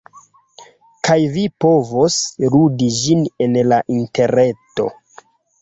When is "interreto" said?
4.01-4.89